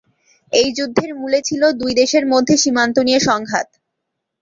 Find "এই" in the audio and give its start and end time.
0.53-0.67